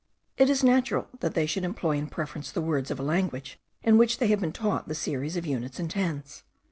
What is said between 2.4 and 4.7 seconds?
the words of a language in which they have been